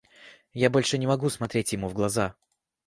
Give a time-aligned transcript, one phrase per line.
[0.65, 2.33] Я больше не мог смотреть ему в глаза.